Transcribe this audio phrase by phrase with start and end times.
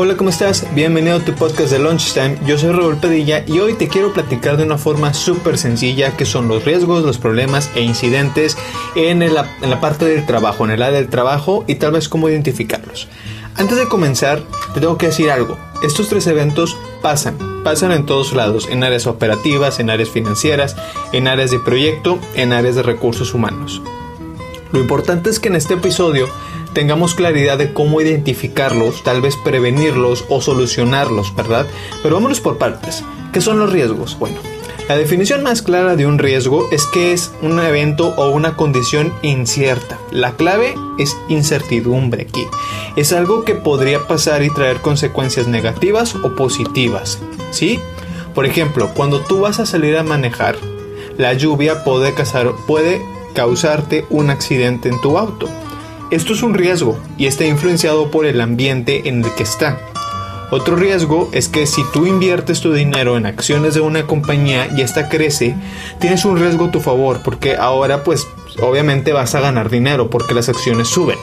[0.00, 0.64] Hola, ¿cómo estás?
[0.76, 2.38] Bienvenido a tu podcast de Lunchtime.
[2.46, 6.24] Yo soy Raúl Pedilla y hoy te quiero platicar de una forma súper sencilla que
[6.24, 8.56] son los riesgos, los problemas e incidentes
[8.94, 12.28] en, en la parte del trabajo, en el área del trabajo y tal vez cómo
[12.28, 13.08] identificarlos.
[13.56, 14.40] Antes de comenzar,
[14.72, 15.58] te tengo que decir algo.
[15.82, 20.76] Estos tres eventos pasan, pasan en todos lados, en áreas operativas, en áreas financieras,
[21.12, 23.82] en áreas de proyecto, en áreas de recursos humanos.
[24.72, 26.28] Lo importante es que en este episodio
[26.72, 31.66] tengamos claridad de cómo identificarlos, tal vez prevenirlos o solucionarlos, ¿verdad?
[32.02, 33.02] Pero vámonos por partes.
[33.32, 34.18] ¿Qué son los riesgos?
[34.18, 34.38] Bueno,
[34.88, 39.12] la definición más clara de un riesgo es que es un evento o una condición
[39.22, 39.98] incierta.
[40.10, 42.46] La clave es incertidumbre aquí.
[42.96, 47.18] Es algo que podría pasar y traer consecuencias negativas o positivas.
[47.50, 47.80] ¿Sí?
[48.34, 50.56] Por ejemplo, cuando tú vas a salir a manejar,
[51.18, 52.14] la lluvia puede,
[52.66, 53.02] puede
[53.38, 55.48] causarte un accidente en tu auto.
[56.10, 59.78] Esto es un riesgo y está influenciado por el ambiente en el que está.
[60.50, 64.80] Otro riesgo es que si tú inviertes tu dinero en acciones de una compañía y
[64.80, 65.54] esta crece,
[66.00, 68.26] tienes un riesgo a tu favor porque ahora pues
[68.60, 71.18] obviamente vas a ganar dinero porque las acciones suben.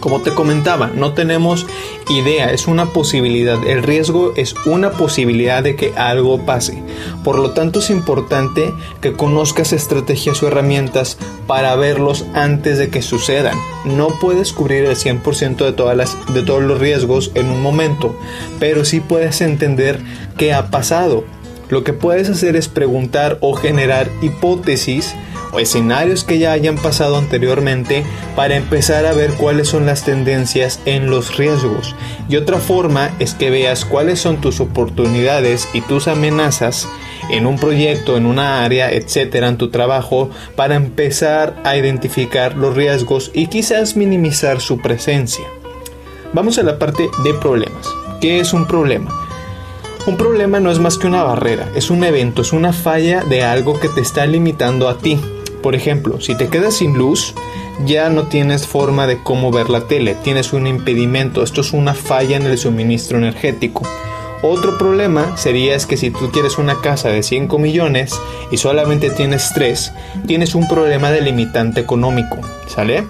[0.00, 1.66] Como te comentaba, no tenemos
[2.08, 3.62] idea, es una posibilidad.
[3.66, 6.82] El riesgo es una posibilidad de que algo pase.
[7.22, 13.02] Por lo tanto, es importante que conozcas estrategias o herramientas para verlos antes de que
[13.02, 13.56] sucedan.
[13.84, 18.16] No puedes cubrir el 100% de, todas las, de todos los riesgos en un momento,
[18.58, 20.00] pero sí puedes entender
[20.38, 21.24] qué ha pasado.
[21.68, 25.14] Lo que puedes hacer es preguntar o generar hipótesis
[25.52, 28.04] o escenarios que ya hayan pasado anteriormente
[28.36, 31.94] para empezar a ver cuáles son las tendencias en los riesgos.
[32.28, 36.88] Y otra forma es que veas cuáles son tus oportunidades y tus amenazas
[37.30, 42.74] en un proyecto, en una área, etcétera, en tu trabajo, para empezar a identificar los
[42.74, 45.44] riesgos y quizás minimizar su presencia.
[46.32, 47.88] Vamos a la parte de problemas.
[48.20, 49.10] ¿Qué es un problema?
[50.06, 53.42] Un problema no es más que una barrera, es un evento, es una falla de
[53.42, 55.20] algo que te está limitando a ti,
[55.62, 57.34] por ejemplo, si te quedas sin luz,
[57.86, 61.94] ya no tienes forma de cómo ver la tele, tienes un impedimento, esto es una
[61.94, 63.82] falla en el suministro energético.
[64.42, 68.18] Otro problema sería es que si tú quieres una casa de 5 millones
[68.50, 69.92] y solamente tienes 3,
[70.26, 73.04] tienes un problema de limitante económico, ¿sale?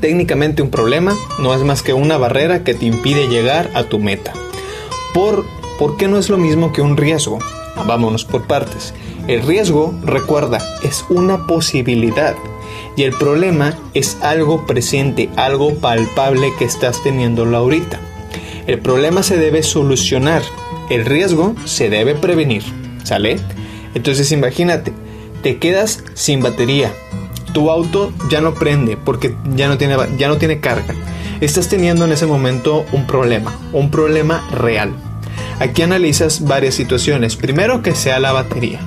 [0.00, 3.98] Técnicamente un problema no es más que una barrera que te impide llegar a tu
[3.98, 4.34] meta.
[5.14, 5.46] ¿Por,
[5.78, 7.38] ¿por qué no es lo mismo que un riesgo?
[7.84, 8.94] Vámonos por partes.
[9.28, 12.34] El riesgo, recuerda, es una posibilidad
[12.96, 18.00] y el problema es algo presente, algo palpable que estás teniendo ahorita.
[18.66, 20.42] El problema se debe solucionar,
[20.90, 22.62] el riesgo se debe prevenir,
[23.04, 23.36] ¿sale?
[23.94, 24.92] Entonces imagínate,
[25.42, 26.92] te quedas sin batería,
[27.52, 30.94] tu auto ya no prende porque ya no tiene, ya no tiene carga.
[31.40, 34.94] Estás teniendo en ese momento un problema, un problema real.
[35.58, 37.36] Aquí analizas varias situaciones.
[37.36, 38.80] Primero que sea la batería.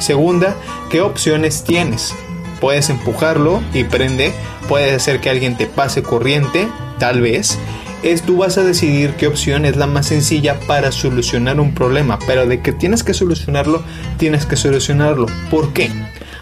[0.00, 0.56] Segunda,
[0.90, 2.14] ¿qué opciones tienes?
[2.60, 4.32] Puedes empujarlo y prende,
[4.68, 6.66] puede hacer que alguien te pase corriente,
[6.98, 7.56] tal vez.
[8.02, 12.18] Es tú vas a decidir qué opción es la más sencilla para solucionar un problema,
[12.26, 13.82] pero de que tienes que solucionarlo,
[14.18, 15.26] tienes que solucionarlo.
[15.50, 15.90] ¿Por qué?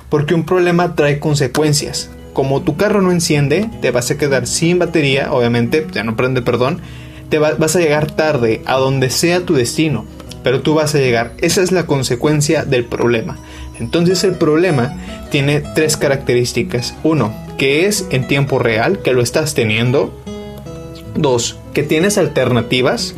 [0.08, 2.10] Porque un problema trae consecuencias.
[2.32, 6.42] Como tu carro no enciende, te vas a quedar sin batería, obviamente, ya no prende,
[6.42, 6.80] perdón,
[7.28, 10.06] te vas a llegar tarde a donde sea tu destino
[10.46, 11.32] pero tú vas a llegar.
[11.38, 13.36] Esa es la consecuencia del problema.
[13.80, 14.96] Entonces el problema
[15.28, 16.94] tiene tres características.
[17.02, 20.16] Uno, que es en tiempo real, que lo estás teniendo.
[21.16, 23.16] Dos, que tienes alternativas.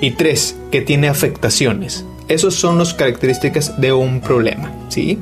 [0.00, 2.04] Y tres, que tiene afectaciones.
[2.26, 5.20] Esas son las características de un problema, ¿sí?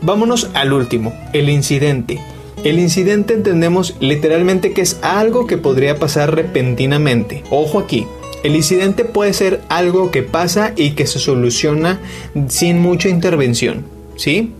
[0.00, 2.20] Vámonos al último, el incidente.
[2.66, 7.44] El incidente entendemos literalmente que es algo que podría pasar repentinamente.
[7.48, 8.08] Ojo aquí,
[8.42, 12.00] el incidente puede ser algo que pasa y que se soluciona
[12.48, 13.84] sin mucha intervención,
[14.16, 14.52] ¿sí?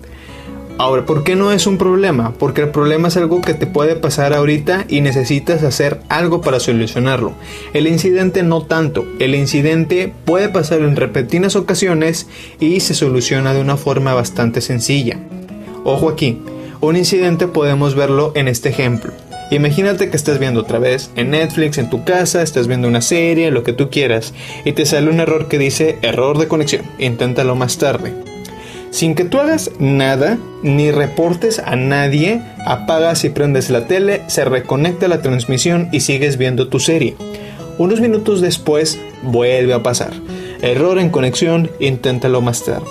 [0.79, 2.33] Ahora, ¿por qué no es un problema?
[2.39, 6.61] Porque el problema es algo que te puede pasar ahorita y necesitas hacer algo para
[6.61, 7.33] solucionarlo.
[7.73, 9.05] El incidente no tanto.
[9.19, 12.29] El incidente puede pasar en repetidas ocasiones
[12.61, 15.19] y se soluciona de una forma bastante sencilla.
[15.83, 16.41] Ojo aquí,
[16.87, 19.13] un incidente podemos verlo en este ejemplo.
[19.51, 23.51] Imagínate que estás viendo otra vez en Netflix, en tu casa, estás viendo una serie,
[23.51, 24.35] lo que tú quieras,
[24.65, 26.83] y te sale un error que dice error de conexión.
[26.99, 28.13] Inténtalo más tarde.
[28.91, 34.45] Sin que tú hagas nada, ni reportes a nadie, apagas y prendes la tele, se
[34.45, 37.17] reconecta la transmisión y sigues viendo tu serie.
[37.79, 40.13] Unos minutos después vuelve a pasar.
[40.63, 42.87] Error en conexión, inténtalo más tarde.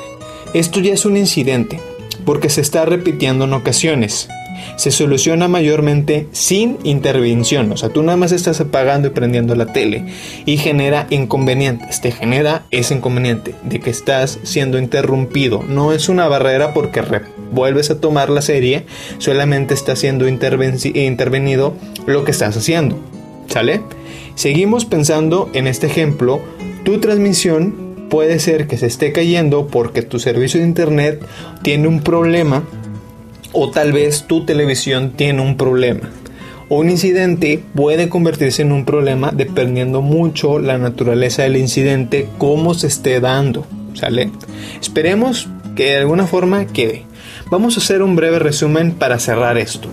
[0.53, 1.79] Esto ya es un incidente,
[2.25, 4.27] porque se está repitiendo en ocasiones.
[4.77, 7.71] se soluciona mayormente sin intervención.
[7.71, 10.05] O sea, tú nada más estás apagando y prendiendo la tele
[10.45, 12.01] y genera inconvenientes.
[12.01, 15.63] Te genera ese inconveniente de que estás siendo interrumpido.
[15.67, 17.01] No es una barrera porque
[17.51, 18.85] vuelves a tomar la serie,
[19.17, 21.75] solamente está siendo intervenido
[22.05, 22.99] lo que estás haciendo.
[23.47, 23.81] ¿Sale?
[24.35, 26.41] Seguimos pensando en este ejemplo.
[26.83, 31.25] Tu transmisión puede ser que se esté cayendo porque tu servicio de internet
[31.61, 32.63] tiene un problema
[33.51, 36.09] o tal vez tu televisión tiene un problema.
[36.67, 42.87] Un incidente puede convertirse en un problema dependiendo mucho la naturaleza del incidente, cómo se
[42.87, 43.65] esté dando.
[43.93, 44.29] ¿Sale?
[44.81, 47.03] Esperemos que de alguna forma quede.
[47.49, 49.89] Vamos a hacer un breve resumen para cerrar esto.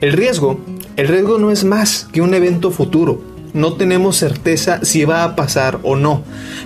[0.00, 0.60] El riesgo,
[0.96, 5.36] el riesgo no es más que un evento futuro no tenemos certeza si va a
[5.36, 6.22] pasar o no,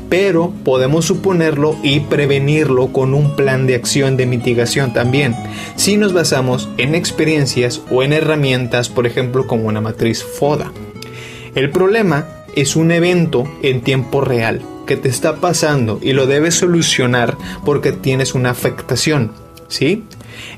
[0.08, 5.34] pero podemos suponerlo y prevenirlo con un plan de acción de mitigación también,
[5.76, 10.72] si nos basamos en experiencias o en herramientas, por ejemplo, como una matriz FODA.
[11.54, 16.54] El problema es un evento en tiempo real que te está pasando y lo debes
[16.54, 19.32] solucionar porque tienes una afectación,
[19.68, 20.04] ¿sí?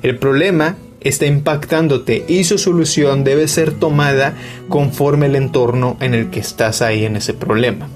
[0.03, 4.35] El problema está impactándote y su solución debe ser tomada
[4.69, 7.89] conforme el entorno en el que estás ahí en ese problema.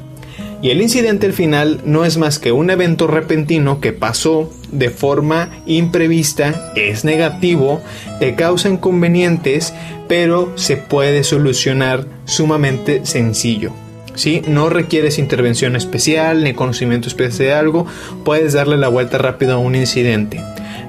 [0.63, 4.91] Y el incidente al final no es más que un evento repentino que pasó de
[4.91, 7.81] forma imprevista, es negativo,
[8.21, 9.75] te causa inconvenientes,
[10.07, 13.73] pero se puede solucionar sumamente sencillo.
[14.15, 14.43] ¿Sí?
[14.47, 17.87] No requieres intervención especial ni conocimiento especial de algo,
[18.25, 20.39] puedes darle la vuelta rápido a un incidente.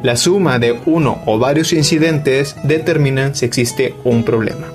[0.03, 4.67] La suma de uno o varios incidentes determinan si existe un problema.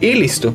[0.00, 0.52] Y listo.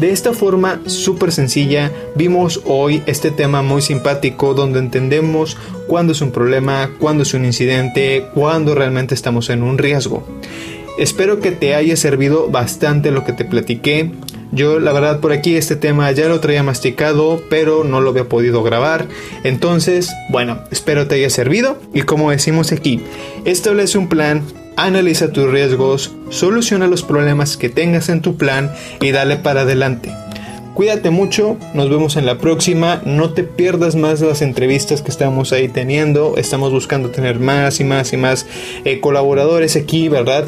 [0.00, 5.56] De esta forma súper sencilla vimos hoy este tema muy simpático donde entendemos
[5.86, 10.26] cuándo es un problema, cuándo es un incidente, cuándo realmente estamos en un riesgo.
[10.98, 14.10] Espero que te haya servido bastante lo que te platiqué.
[14.52, 18.28] Yo la verdad por aquí este tema ya lo traía masticado, pero no lo había
[18.28, 19.06] podido grabar.
[19.44, 21.78] Entonces, bueno, espero te haya servido.
[21.94, 23.02] Y como decimos aquí,
[23.44, 24.42] establece un plan,
[24.76, 30.10] analiza tus riesgos, soluciona los problemas que tengas en tu plan y dale para adelante.
[30.74, 33.02] Cuídate mucho, nos vemos en la próxima.
[33.04, 36.36] No te pierdas más las entrevistas que estamos ahí teniendo.
[36.36, 38.46] Estamos buscando tener más y más y más
[38.84, 40.46] eh, colaboradores aquí, ¿verdad?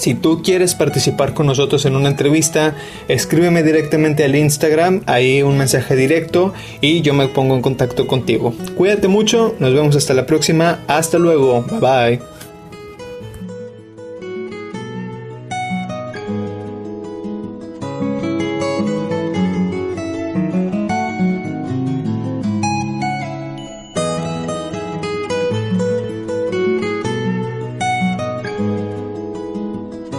[0.00, 2.74] Si tú quieres participar con nosotros en una entrevista,
[3.08, 8.54] escríbeme directamente al Instagram, ahí un mensaje directo y yo me pongo en contacto contigo.
[8.78, 12.20] Cuídate mucho, nos vemos hasta la próxima, hasta luego, bye bye.